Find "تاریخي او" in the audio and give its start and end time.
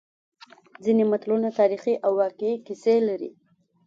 1.59-2.11